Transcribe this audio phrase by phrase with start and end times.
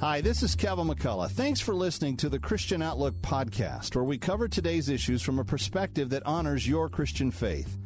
[0.00, 1.30] Hi, this is Kevin McCullough.
[1.30, 5.44] Thanks for listening to the Christian Outlook podcast, where we cover today's issues from a
[5.44, 7.76] perspective that honors your Christian faith.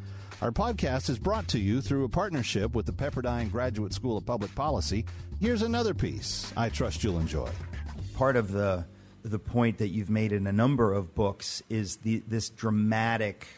[0.40, 4.24] Our podcast is brought to you through a partnership with the Pepperdine Graduate School of
[4.24, 5.04] Public Policy.
[5.40, 7.50] Here's another piece I trust you'll enjoy.
[8.14, 8.84] Part of the
[9.24, 13.48] the point that you've made in a number of books is the, this dramatic,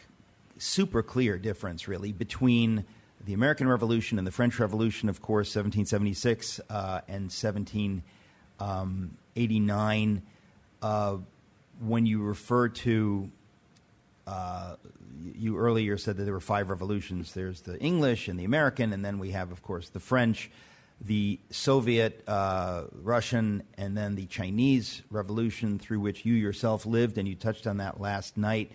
[0.57, 2.85] super clear difference, really, between
[3.23, 7.31] the American Revolution and the French Revolution, of course, 1776 uh, and
[8.59, 10.21] 1789.
[10.81, 11.17] Uh,
[11.79, 13.31] when you refer to,
[14.25, 14.75] uh,
[15.35, 17.33] you earlier said that there were five revolutions.
[17.33, 20.49] There's the English and the American, and then we have, of course, the French
[21.01, 27.27] the Soviet, uh, Russian, and then the Chinese Revolution through which you yourself lived, and
[27.27, 28.71] you touched on that last night.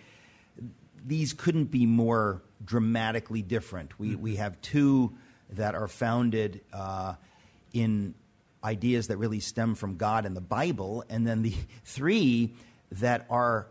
[1.05, 3.99] These couldn't be more dramatically different.
[3.99, 5.13] We, we have two
[5.49, 7.15] that are founded uh,
[7.73, 8.15] in
[8.63, 12.53] ideas that really stem from God and the Bible, and then the three
[12.93, 13.67] that are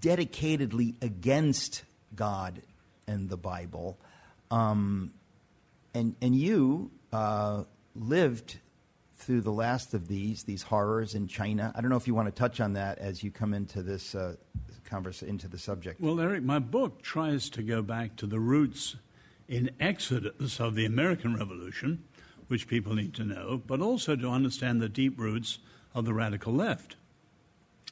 [0.00, 1.82] dedicatedly against
[2.14, 2.62] God
[3.06, 3.98] and the Bible.
[4.50, 5.12] Um,
[5.94, 8.56] and, and you uh, lived
[9.16, 11.72] through the last of these, these horrors in China.
[11.74, 14.14] I don't know if you want to touch on that as you come into this
[14.14, 14.36] uh,
[14.84, 16.00] converse, into the subject.
[16.00, 18.96] Well, Eric, my book tries to go back to the roots
[19.48, 22.04] in Exodus of the American Revolution,
[22.48, 25.58] which people need to know, but also to understand the deep roots
[25.94, 26.96] of the radical left.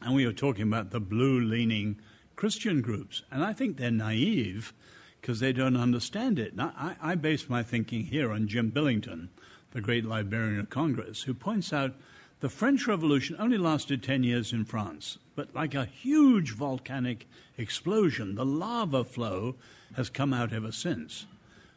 [0.02, 1.96] And we are talking about the blue leaning
[2.36, 3.22] Christian groups.
[3.30, 4.72] And I think they're naive
[5.20, 6.54] because they don't understand it.
[6.54, 9.30] Now, I, I base my thinking here on Jim Billington,
[9.72, 11.94] the great Librarian of Congress, who points out
[12.40, 18.34] the French Revolution only lasted 10 years in France, but like a huge volcanic explosion,
[18.34, 19.54] the lava flow
[19.96, 21.24] has come out ever since.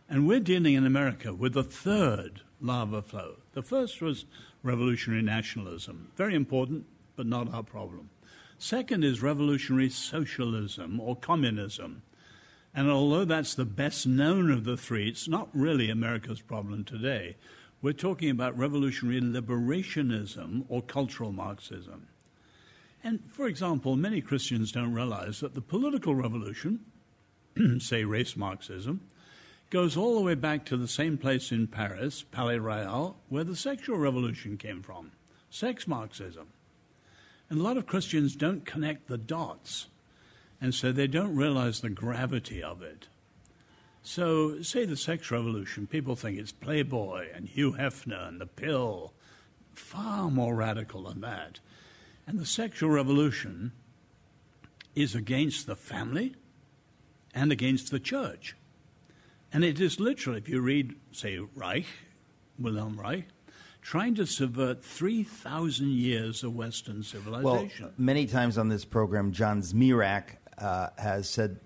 [0.09, 3.36] And we're dealing in America with the third lava flow.
[3.53, 4.25] The first was
[4.63, 8.09] revolutionary nationalism, very important, but not our problem.
[8.58, 12.02] Second is revolutionary socialism or communism.
[12.73, 17.36] And although that's the best known of the three, it's not really America's problem today.
[17.81, 22.08] We're talking about revolutionary liberationism or cultural Marxism.
[23.04, 26.80] And for example, many Christians don't realize that the political revolution,
[27.80, 29.02] say race Marxism,
[29.70, 33.55] goes all the way back to the same place in Paris, Palais Royal, where the
[33.55, 35.11] sexual revolution came from
[35.50, 36.48] sex Marxism.
[37.50, 39.88] And a lot of Christians don't connect the dots.
[40.60, 43.08] And so they don't realize the gravity of it.
[44.04, 49.14] So, say the sex revolution, people think it's Playboy and Hugh Hefner and the pill.
[49.73, 51.60] Far more radical than that.
[52.26, 53.73] And the sexual revolution
[54.95, 56.36] is against the family
[57.34, 58.55] and against the church.
[59.53, 61.85] And it is literally, if you read, say, Reich,
[62.59, 63.25] Wilhelm Reich,
[63.81, 67.86] trying to subvert 3,000 years of Western civilization.
[67.86, 71.59] Well, many times on this program, John Zmirak uh, has said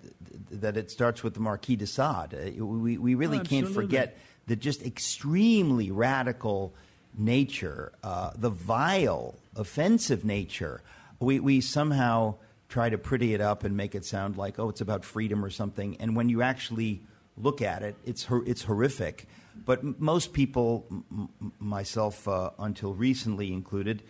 [0.52, 2.56] that it starts with the Marquis de Sade.
[2.60, 6.76] Uh, we, we really oh, can't forget the just extremely radical
[7.18, 10.82] nature, uh, the vile, offensive nature.
[11.20, 12.36] We, we somehow
[12.70, 15.50] try to pretty it up and make it sound like, oh, it's about freedom or
[15.50, 15.98] something.
[16.00, 17.02] And when you actually
[17.42, 19.28] look at it, it's, it's horrific.
[19.66, 21.30] But most people, m-
[21.60, 24.04] myself uh, until recently included,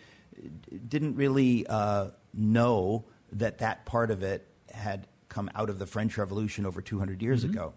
[0.88, 6.18] didn't really uh, know that that part of it had come out of the French
[6.18, 7.52] Revolution over 200 years mm-hmm.
[7.52, 7.74] ago.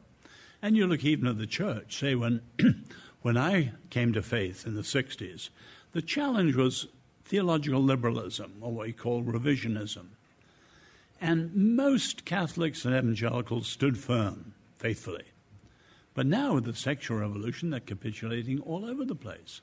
[0.62, 2.00] And you look even at the church.
[2.00, 2.42] Say, when,
[3.22, 5.50] when I came to faith in the 60s,
[5.94, 6.88] the challenge was
[7.24, 10.08] theological liberalism, or what we call revisionism.
[11.22, 15.24] And most Catholics and evangelicals stood firm, faithfully.
[16.16, 19.62] But now, with the sexual revolution, they're capitulating all over the place.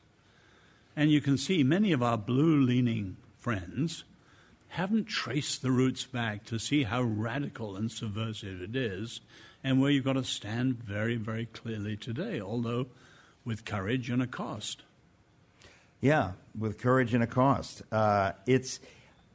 [0.95, 4.05] And you can see many of our blue leaning friends
[4.69, 9.21] haven't traced the roots back to see how radical and subversive it is
[9.65, 12.87] and where you've got to stand very, very clearly today, although
[13.45, 14.83] with courage and a cost.
[16.01, 17.83] Yeah, with courage and a cost.
[17.91, 18.81] Uh, it's,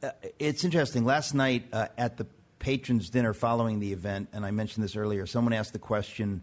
[0.02, 1.04] uh, it's interesting.
[1.04, 2.26] Last night uh, at the
[2.58, 6.42] patrons' dinner following the event, and I mentioned this earlier, someone asked the question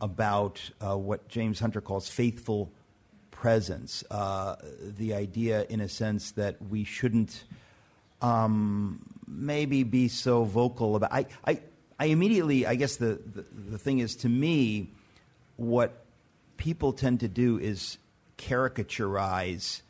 [0.00, 2.72] about uh, what James Hunter calls faithful
[3.30, 4.04] presence.
[4.10, 7.44] Uh, the idea, in a sense, that we shouldn't
[8.22, 11.12] um, maybe be so vocal about.
[11.12, 11.60] I, I,
[11.98, 14.90] I immediately, I guess the, the, the thing is to me,
[15.56, 16.04] what
[16.56, 17.98] people tend to do is
[18.38, 19.82] caricaturize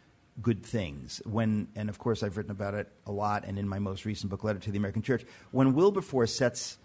[0.42, 1.22] good things.
[1.24, 4.30] When, and of course, I've written about it a lot, and in my most recent
[4.30, 6.76] book, Letter to the American Church, when Wilberforce sets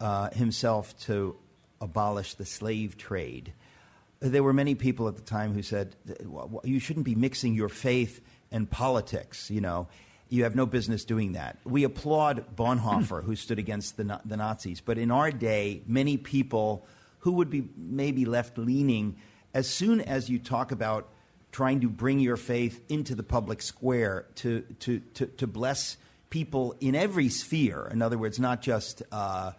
[0.00, 1.36] uh, himself to
[1.80, 3.52] abolish the slave trade,
[4.20, 5.94] there were many people at the time who said,
[6.64, 8.20] you shouldn't be mixing your faith
[8.50, 9.50] and politics.
[9.50, 9.88] You know,
[10.28, 11.58] you have no business doing that.
[11.64, 16.86] We applaud Bonhoeffer, who stood against the, the Nazis, but in our day, many people
[17.20, 19.16] who would be maybe left leaning,
[19.52, 21.08] as soon as you talk about
[21.52, 25.96] trying to bring your faith into the public square to, to, to, to bless
[26.30, 29.52] people in every sphere, in other words, not just uh,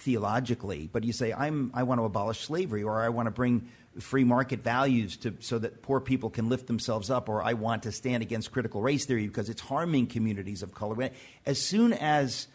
[0.00, 3.68] theologically, but you say, I'm, I want to abolish slavery, or I want to bring
[3.98, 7.82] free market values to, so that poor people can lift themselves up, or I want
[7.84, 11.10] to stand against critical race theory because it's harming communities of color.
[11.44, 12.48] As soon as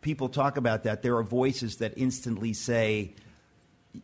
[0.00, 3.14] people talk about that, there are voices that instantly say,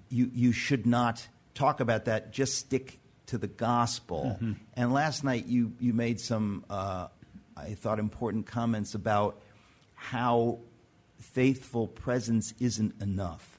[0.08, 4.36] you, you should not talk about that, just stick to the gospel.
[4.36, 4.52] Mm-hmm.
[4.74, 7.08] And last night you, you made some, uh,
[7.56, 9.40] I thought, important comments about
[9.94, 10.58] how
[11.18, 13.58] faithful presence isn't enough.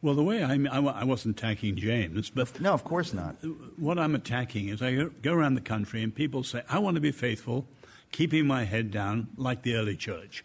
[0.00, 3.36] Well, the way I, I, I wasn't attacking James, but no, of course not.
[3.76, 7.00] What I'm attacking is I go around the country and people say, "I want to
[7.00, 7.66] be faithful,
[8.10, 10.44] keeping my head down like the early church,"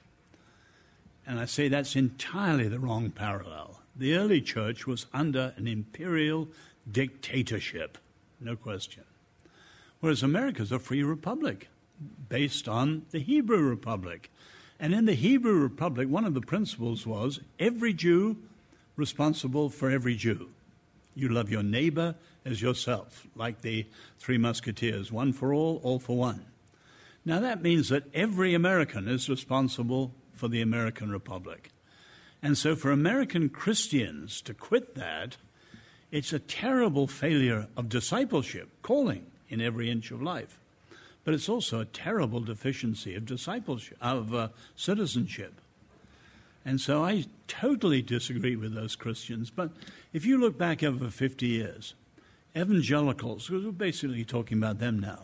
[1.26, 3.82] and I say that's entirely the wrong parallel.
[3.96, 6.50] The early church was under an imperial
[6.90, 7.98] dictatorship,
[8.40, 9.06] no question,
[10.02, 11.68] whereas America's a free republic
[12.30, 14.30] based on the Hebrew Republic.
[14.80, 18.38] And in the Hebrew Republic, one of the principles was every Jew
[18.96, 20.50] responsible for every Jew.
[21.16, 22.16] You love your neighbor
[22.46, 23.88] as yourself, like the
[24.20, 26.46] three musketeers one for all, all for one.
[27.26, 31.72] Now, that means that every American is responsible for the American Republic.
[32.42, 35.38] And so, for American Christians to quit that,
[36.12, 40.60] it's a terrible failure of discipleship, calling in every inch of life.
[41.28, 44.48] But it's also a terrible deficiency of discipleship, of uh,
[44.78, 45.60] citizenship.
[46.64, 49.50] And so I totally disagree with those Christians.
[49.50, 49.72] But
[50.14, 51.96] if you look back over 50 years,
[52.56, 55.24] evangelicals, because we're basically talking about them now,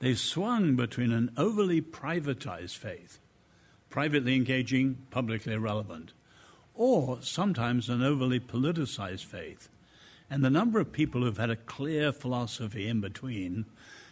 [0.00, 3.20] they swung between an overly privatized faith,
[3.90, 6.14] privately engaging, publicly irrelevant,
[6.74, 9.68] or sometimes an overly politicized faith.
[10.28, 13.66] And the number of people who've had a clear philosophy in between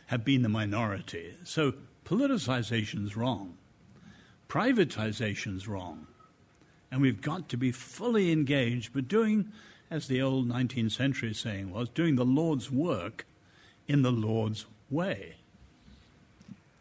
[0.07, 1.35] have been the minority.
[1.45, 3.57] So politicization is wrong
[4.53, 6.07] privatization's wrong.
[6.91, 9.51] And we've got to be fully engaged, but doing,
[9.91, 13.25] as the old 19th century saying was, doing the Lord's work
[13.89, 15.37] in the Lord's way.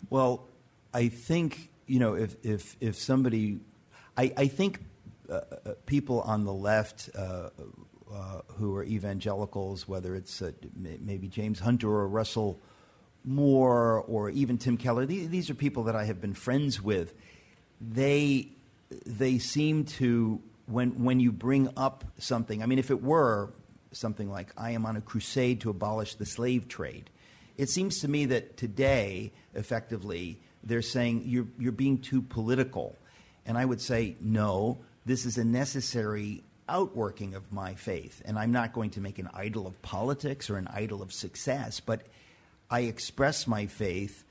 [0.09, 0.50] Well,
[0.94, 3.62] I think, you know, if, if, if somebody,
[4.18, 4.81] I, I think
[5.29, 7.51] uh, uh people on the left uh,
[8.13, 12.59] uh, who are evangelicals, whether it's uh, maybe James Hunter or Russell
[13.23, 17.13] Moore or even Tim Keller, these, these are people that I have been friends with
[17.81, 18.50] they
[19.06, 22.62] they seem to when when you bring up something.
[22.62, 23.51] I mean, if it were
[23.91, 27.09] something like I am on a crusade to abolish the slave trade,
[27.57, 32.95] it seems to me that today, effectively, they're saying you're you're being too political,
[33.45, 34.79] and I would say no.
[35.03, 39.29] This is a necessary outworking of my faith, and I'm not going to make an
[39.33, 42.03] idol of politics or an idol of success, but
[42.71, 44.23] I express my faith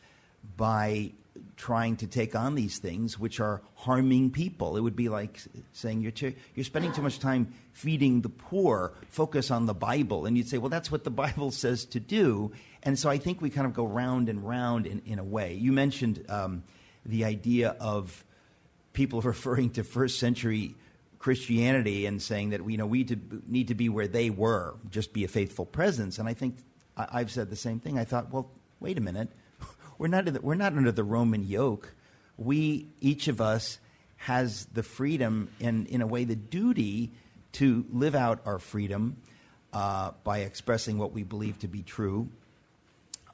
[0.56, 1.12] by
[1.56, 4.76] trying to take on these things which are harming people.
[4.76, 5.40] It would be like
[5.72, 10.24] saying you're, too, you're spending too much time feeding the poor, focus on the Bible.
[10.24, 12.52] And you'd say, well, that's what the Bible says to do.
[12.82, 15.54] And so I think we kind of go round and round in, in a way.
[15.54, 16.64] You mentioned um,
[17.04, 18.24] the idea of
[18.94, 20.74] people referring to first century
[21.18, 23.06] Christianity and saying that you know, we
[23.46, 26.18] need to be where they were, just be a faithful presence.
[26.18, 26.56] And I think
[26.96, 27.98] I've said the same thing.
[27.98, 29.30] I thought, well, wait a minute
[29.98, 31.94] we're not, the, we're not under the Roman yoke.
[32.36, 33.78] We, each of us,
[34.20, 37.10] has the freedom and, in a way, the duty
[37.52, 39.16] to live out our freedom
[39.72, 42.28] uh, by expressing what we believe to be true.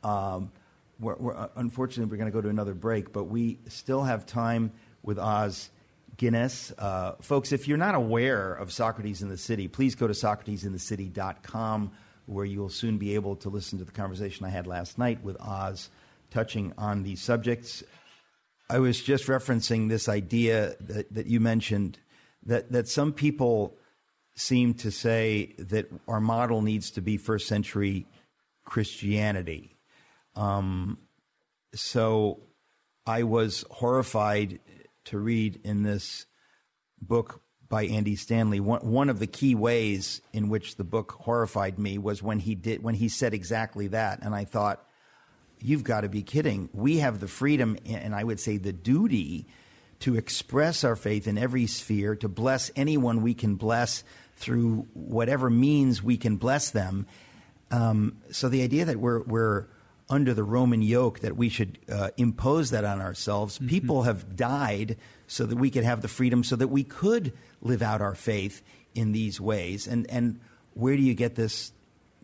[0.04, 0.52] Um,
[1.00, 4.26] we're, we're, uh, unfortunately, we're going to go to another break, but we still have
[4.26, 4.70] time
[5.02, 5.70] with Os
[6.16, 6.72] Guinness.
[6.78, 11.90] Uh, folks, if you're not aware of Socrates in the City, please go to socratesinthecity.com,
[12.26, 15.40] where you'll soon be able to listen to the conversation I had last night with
[15.40, 15.90] Os
[16.30, 17.82] touching on these subjects.
[18.68, 21.98] I was just referencing this idea that, that you mentioned
[22.44, 23.76] that, that some people
[24.34, 28.06] seem to say that our model needs to be first century
[28.64, 29.76] Christianity.
[30.34, 30.98] Um,
[31.74, 32.40] so
[33.06, 34.60] I was horrified
[35.06, 36.26] to read in this
[37.00, 38.60] book by Andy Stanley.
[38.60, 42.54] One, one of the key ways in which the book horrified me was when he
[42.54, 44.84] did when he said exactly that, and I thought,
[45.60, 46.68] you've got to be kidding.
[46.72, 49.46] We have the freedom, and I would say the duty,
[50.00, 54.04] to express our faith in every sphere, to bless anyone we can bless
[54.36, 57.06] through whatever means we can bless them.
[57.70, 59.66] Um, so the idea that we're, we're
[60.08, 63.56] under the Roman yoke that we should uh, impose that on ourselves.
[63.56, 63.68] Mm-hmm.
[63.68, 64.96] People have died
[65.26, 68.62] so that we could have the freedom, so that we could live out our faith
[68.94, 69.86] in these ways.
[69.86, 70.40] And and
[70.74, 71.72] where do you get this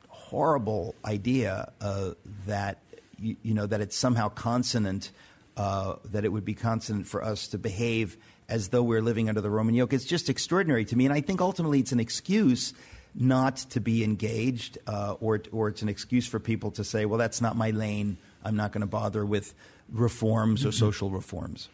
[0.09, 2.11] horrible idea uh,
[2.47, 2.79] that
[3.19, 5.11] you, you know that it's somehow consonant
[5.57, 8.17] uh, that it would be consonant for us to behave
[8.49, 9.93] as though we're living under the Roman yoke?
[9.93, 12.73] It's just extraordinary to me, and I think ultimately it's an excuse
[13.15, 17.19] not to be engaged, uh, or or it's an excuse for people to say, "Well,
[17.19, 18.17] that's not my lane.
[18.45, 19.55] I'm not going to bother with
[19.91, 21.69] reforms or social reforms."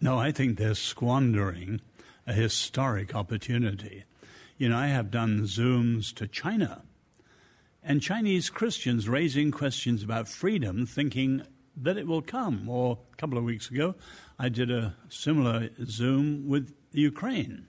[0.00, 1.80] No, I think they're squandering
[2.26, 4.04] a historic opportunity.
[4.56, 6.82] You know, I have done Zooms to China
[7.82, 11.42] and Chinese Christians raising questions about freedom, thinking
[11.76, 12.68] that it will come.
[12.68, 13.94] Or a couple of weeks ago,
[14.38, 17.66] I did a similar Zoom with Ukraine.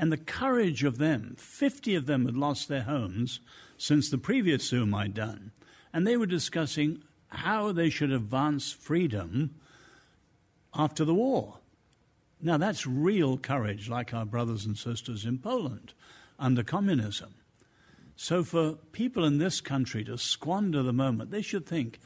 [0.00, 3.40] And the courage of them, 50 of them had lost their homes
[3.76, 5.52] since the previous Zoom I'd done.
[5.92, 9.56] And they were discussing how they should advance freedom
[10.74, 11.58] after the war.
[12.40, 15.92] Now, that's real courage, like our brothers and sisters in Poland
[16.38, 17.34] under communism.
[18.16, 22.00] So, for people in this country to squander the moment, they should think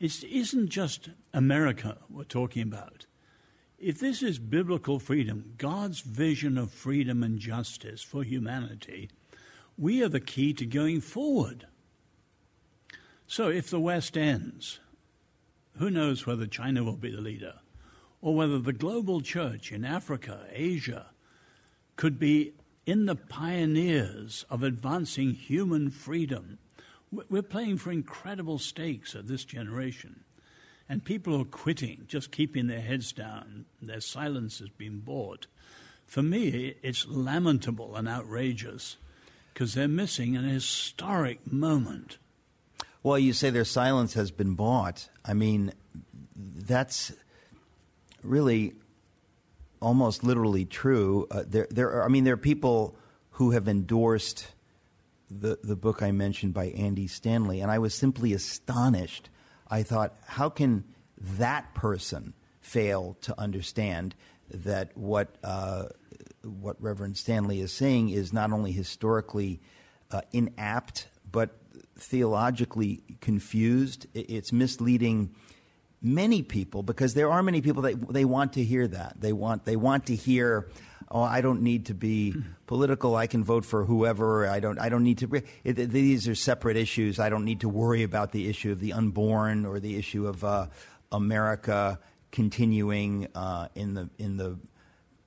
[0.00, 3.04] it isn't just America we're talking about.
[3.84, 9.10] If this is biblical freedom, God's vision of freedom and justice for humanity,
[9.76, 11.66] we are the key to going forward.
[13.26, 14.80] So, if the West ends,
[15.76, 17.56] who knows whether China will be the leader,
[18.22, 21.10] or whether the global church in Africa, Asia,
[21.96, 22.54] could be
[22.86, 26.58] in the pioneers of advancing human freedom.
[27.12, 30.23] We're playing for incredible stakes at this generation.
[30.88, 33.64] And people are quitting, just keeping their heads down.
[33.80, 35.46] Their silence has been bought.
[36.06, 38.96] For me, it's lamentable and outrageous
[39.52, 42.18] because they're missing an historic moment.
[43.02, 45.08] Well, you say their silence has been bought.
[45.24, 45.72] I mean,
[46.36, 47.12] that's
[48.22, 48.74] really
[49.80, 51.26] almost literally true.
[51.30, 52.96] Uh, there, there are, I mean, there are people
[53.32, 54.46] who have endorsed
[55.30, 59.28] the, the book I mentioned by Andy Stanley, and I was simply astonished.
[59.74, 60.84] I thought, how can
[61.18, 64.14] that person fail to understand
[64.48, 65.86] that what, uh,
[66.44, 69.60] what Reverend Stanley is saying is not only historically
[70.12, 71.56] uh, inapt, but
[71.98, 74.06] theologically confused?
[74.14, 75.34] It's misleading
[76.00, 79.20] many people because there are many people that they want to hear that.
[79.20, 80.68] They want they want to hear
[81.10, 82.34] oh I don't need to be
[82.66, 83.16] political.
[83.16, 84.48] I can vote for whoever.
[84.48, 87.18] I don't I don't need to it, these are separate issues.
[87.18, 90.44] I don't need to worry about the issue of the unborn or the issue of
[90.44, 90.66] uh,
[91.12, 91.98] America
[92.30, 94.58] continuing uh, in the in the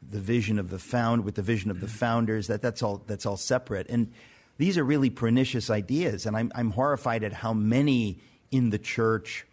[0.09, 2.47] the vision of the found with the vision of the founders.
[2.47, 3.87] That that's all that's all separate.
[3.89, 4.11] And
[4.57, 6.25] these are really pernicious ideas.
[6.25, 8.19] And I'm I'm horrified at how many
[8.51, 9.45] in the church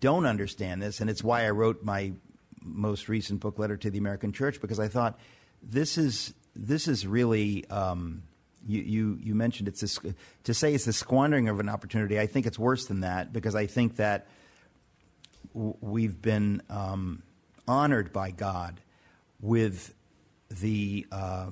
[0.00, 2.12] don't understand this, and it's why I wrote my
[2.62, 5.18] most recent book, Letter to the American Church, because I thought
[5.62, 7.68] this is this is really.
[7.68, 8.24] Um,
[8.64, 9.98] you, you, you mentioned it's this,
[10.44, 12.20] to say it's the squandering of an opportunity.
[12.20, 14.28] I think it's worse than that because I think that
[15.52, 17.22] w- we've been um,
[17.66, 18.80] honored by God
[19.40, 19.94] with
[20.60, 21.50] the uh,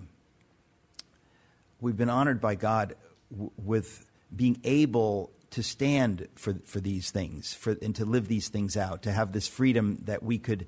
[1.80, 2.94] we've been honored by God
[3.32, 8.48] w- with being able to stand for, for these things for, and to live these
[8.48, 10.66] things out, to have this freedom that we could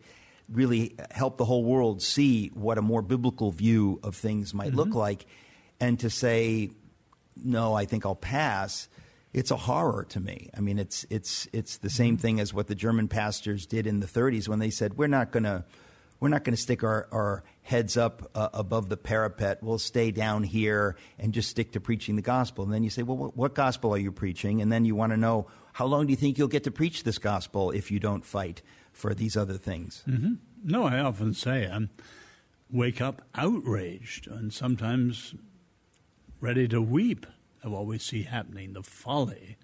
[0.52, 4.78] really help the whole world see what a more biblical view of things might mm-hmm.
[4.78, 5.26] look like,
[5.80, 6.71] and to say,
[7.37, 8.88] no, I think I'll pass.
[9.32, 10.50] It's a horror to me.
[10.56, 14.00] I mean, it's it's it's the same thing as what the German pastors did in
[14.00, 15.64] the 30s when they said, "We're not going to
[16.23, 19.61] we're not going to stick our, our heads up uh, above the parapet.
[19.61, 22.62] We'll stay down here and just stick to preaching the gospel.
[22.62, 24.62] And then you say, well, what, what gospel are you preaching?
[24.62, 27.02] And then you want to know, how long do you think you'll get to preach
[27.02, 30.02] this gospel if you don't fight for these other things?
[30.08, 30.34] Mm-hmm.
[30.64, 31.88] No, I often say I
[32.70, 35.34] wake up outraged and sometimes
[36.40, 37.26] ready to weep
[37.64, 39.56] at what we see happening, the folly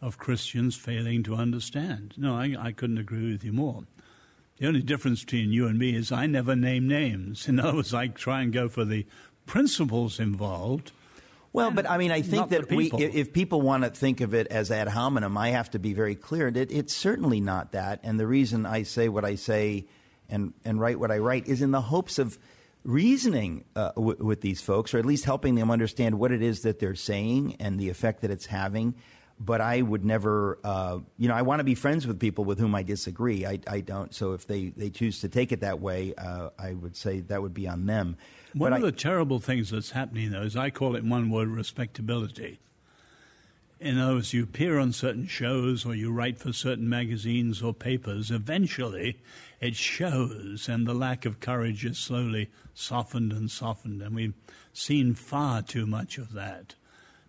[0.00, 2.14] of Christians failing to understand.
[2.16, 3.84] No, I, I couldn't agree with you more.
[4.58, 7.48] The only difference between you and me is I never name names.
[7.48, 9.06] In other words, I try and go for the
[9.46, 10.92] principles involved.
[11.54, 14.48] Well, but I mean, I think that we, if people want to think of it
[14.48, 18.00] as ad hominem, I have to be very clear that it's certainly not that.
[18.02, 19.86] And the reason I say what I say
[20.28, 22.40] and, and write what I write is in the hopes of
[22.82, 26.62] reasoning uh, w- with these folks, or at least helping them understand what it is
[26.62, 28.94] that they're saying and the effect that it's having
[29.40, 32.58] but I would never, uh, you know, I want to be friends with people with
[32.58, 33.44] whom I disagree.
[33.44, 34.14] I, I don't.
[34.14, 37.42] So if they, they choose to take it that way, uh, I would say that
[37.42, 38.16] would be on them.
[38.54, 41.28] One but of I, the terrible things that's happening, though, is I call it one
[41.28, 42.60] word respectability.
[43.80, 47.74] In other words, you appear on certain shows or you write for certain magazines or
[47.74, 49.18] papers, eventually
[49.60, 54.00] it shows, and the lack of courage is slowly softened and softened.
[54.00, 54.34] And we've
[54.72, 56.76] seen far too much of that,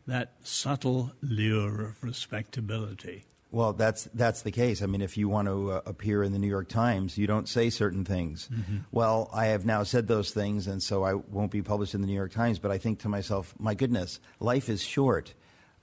[0.06, 3.26] that subtle lure of respectability.
[3.52, 4.82] Well, that's that's the case.
[4.82, 7.48] I mean, if you want to uh, appear in the New York Times, you don't
[7.48, 8.50] say certain things.
[8.52, 8.78] Mm-hmm.
[8.92, 12.08] Well, I have now said those things, and so I won't be published in the
[12.08, 12.60] New York Times.
[12.60, 15.34] But I think to myself, my goodness, life is short.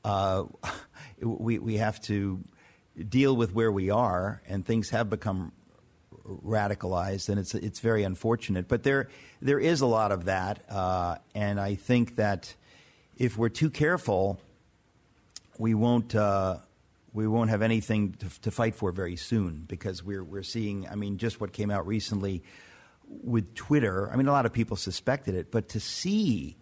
[0.05, 0.45] Uh,
[1.21, 2.43] we we have to
[3.09, 5.53] deal with where we are, and things have become
[6.27, 8.69] radicalized, and it's it's very unfortunate.
[8.69, 9.09] But there
[9.41, 12.55] there is a lot of that, uh, and I think that
[13.17, 14.41] if we're too careful,
[15.59, 16.59] we won't uh,
[17.13, 20.89] we won't have anything to, to, fight for very soon because we're we're seeing.
[20.89, 22.43] I mean, just what came out recently
[23.07, 24.11] with Twitter.
[24.11, 26.57] I mean, a lot of people suspected it, but to see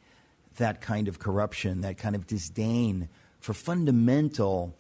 [0.57, 4.77] that kind of corruption, that kind of disdain for fundamental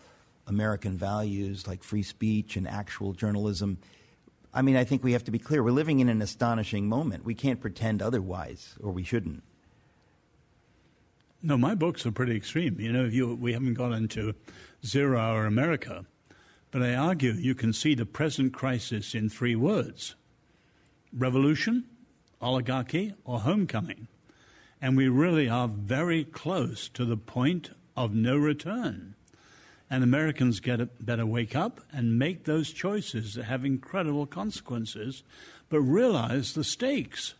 [0.46, 3.78] American values like free speech and actual journalism.
[4.52, 5.62] I mean, I think we have to be clear.
[5.62, 7.24] We're living in an astonishing moment.
[7.24, 9.44] We can't pretend otherwise, or we shouldn't.
[11.42, 12.80] No, my books are pretty extreme.
[12.80, 14.34] You know, you, we haven't got into
[14.84, 16.04] Zero Hour America,
[16.70, 20.14] but I argue you can see the present crisis in three words
[21.12, 21.84] revolution,
[22.40, 24.06] oligarchy, or homecoming.
[24.80, 29.14] And we really are very close to the point of no return.
[29.90, 35.24] And Americans get better wake up and make those choices that have incredible consequences,
[35.68, 37.34] but realize the stakes.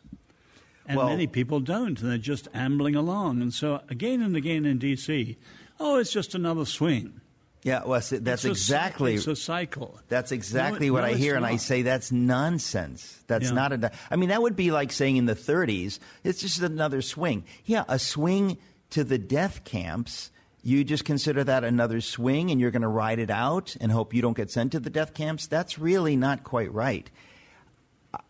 [0.85, 3.41] And well, many people don't, and they're just ambling along.
[3.41, 5.39] And so, again and again in D.C.,
[5.79, 7.21] oh, it's just another swing.
[7.63, 9.15] Yeah, well, that's exactly.
[9.15, 10.01] it's a cycle.
[10.09, 13.23] That's exactly no, what no, I hear, and I say that's nonsense.
[13.27, 13.51] That's yeah.
[13.51, 13.93] not a.
[14.11, 17.45] I mean, that would be like saying in the 30s, it's just another swing.
[17.67, 18.57] Yeah, a swing
[18.91, 20.31] to the death camps.
[20.63, 24.15] You just consider that another swing, and you're going to ride it out and hope
[24.15, 25.47] you don't get sent to the death camps.
[25.47, 27.11] That's really not quite right.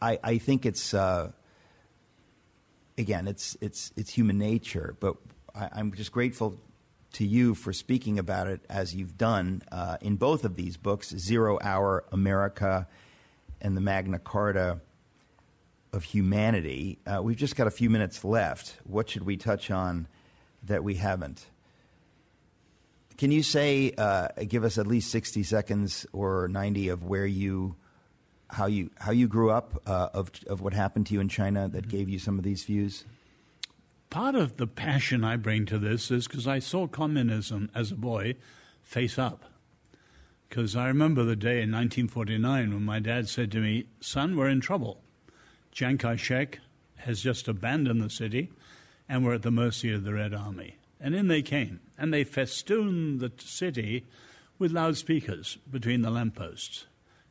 [0.03, 0.93] I, I think it's.
[0.93, 1.31] Uh,
[2.99, 5.17] again, it's it's it's human nature, but
[5.55, 6.59] I, I'm just grateful
[7.13, 11.11] to you for speaking about it as you've done uh, in both of these books
[11.11, 12.87] Zero Hour America
[13.61, 14.81] and the Magna Carta
[15.93, 16.99] of Humanity.
[17.07, 18.77] Uh, we've just got a few minutes left.
[18.85, 20.07] What should we touch on
[20.65, 21.45] that we haven't?
[23.19, 27.77] Can you say, uh, give us at least 60 seconds or 90 of where you.
[28.53, 31.69] How you how you grew up uh, of of what happened to you in China
[31.69, 31.97] that mm-hmm.
[31.97, 33.05] gave you some of these views?
[34.11, 37.97] Part of the passion I bring to this is because I saw communism as a
[37.97, 38.35] boy
[38.83, 39.45] face up.
[40.49, 44.49] Because I remember the day in 1949 when my dad said to me, Son, we're
[44.49, 45.01] in trouble.
[45.71, 46.59] Chiang Kai shek
[46.97, 48.51] has just abandoned the city,
[49.09, 50.77] and we're at the mercy of the Red Army.
[51.01, 54.07] And in they came, and they festooned the city
[54.59, 56.87] with loudspeakers between the lampposts.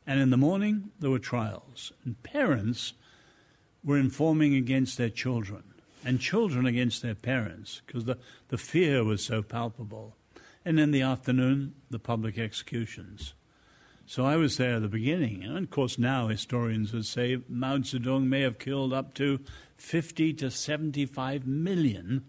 [0.06, 2.94] And in the morning, there were trials, and parents
[3.84, 5.69] were informing against their children
[6.04, 10.16] and children against their parents because the, the fear was so palpable.
[10.64, 13.34] And in the afternoon, the public executions.
[14.06, 15.44] So I was there at the beginning.
[15.44, 19.40] And of course, now historians would say Mao Zedong may have killed up to
[19.76, 22.24] 50 to 75 million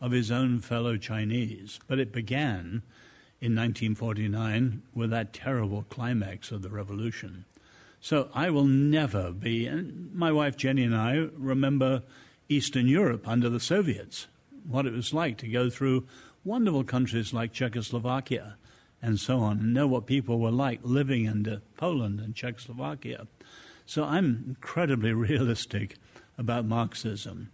[0.00, 1.78] of his own fellow Chinese.
[1.86, 2.82] But it began
[3.40, 7.44] in 1949 with that terrible climax of the revolution.
[8.00, 12.02] So I will never be, and my wife Jenny and I remember
[12.50, 14.26] Eastern Europe under the Soviets,
[14.68, 16.04] what it was like to go through
[16.44, 18.56] wonderful countries like Czechoslovakia
[19.00, 23.28] and so on, and know what people were like living in Poland and Czechoslovakia.
[23.86, 25.96] So I'm incredibly realistic
[26.36, 27.52] about Marxism.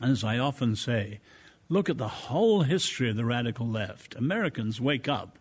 [0.00, 1.20] As I often say,
[1.68, 4.14] look at the whole history of the radical left.
[4.14, 5.38] Americans, wake up.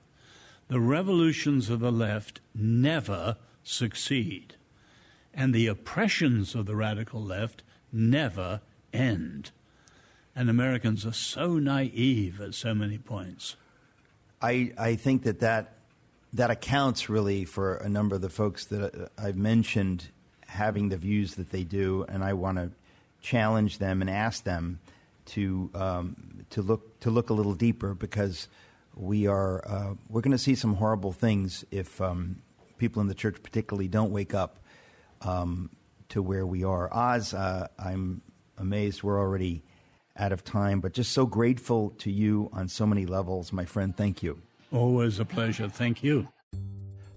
[0.68, 4.56] The revolutions of the left never succeed.
[5.34, 8.62] And the oppressions of the radical left never
[8.94, 9.52] end.
[10.36, 13.56] And Americans are so naive at so many points.
[14.42, 15.76] I, I think that, that
[16.36, 20.10] that accounts really for a number of the folks that I've mentioned
[20.48, 22.72] having the views that they do, and I want to
[23.22, 24.80] challenge them and ask them
[25.28, 28.50] to um, to look to look a little deeper because
[28.96, 32.42] we are uh, we're going to see some horrible things if um,
[32.78, 34.60] people in the church particularly don't wake up
[35.22, 35.70] um,
[36.10, 36.94] to where we are.
[36.94, 38.22] Os, uh, I'm
[38.58, 39.64] amazed we're already
[40.18, 43.96] out of time, but just so grateful to you on so many levels, my friend.
[43.96, 44.42] Thank you.
[44.72, 45.70] Always a pleasure.
[45.70, 46.28] Thank you.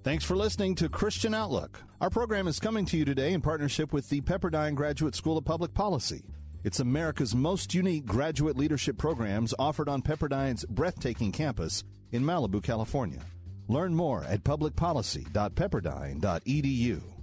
[0.02, 1.82] Thanks for listening to Christian Outlook.
[2.00, 5.44] Our program is coming to you today in partnership with the Pepperdine Graduate School of
[5.44, 6.24] Public Policy.
[6.64, 13.20] It's America's most unique graduate leadership programs offered on Pepperdine's breathtaking campus in Malibu, California.
[13.68, 17.17] Learn more at publicpolicy.pepperdine.edu.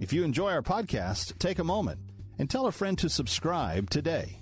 [0.00, 2.00] If you enjoy our podcast, take a moment
[2.38, 4.39] and tell a friend to subscribe today.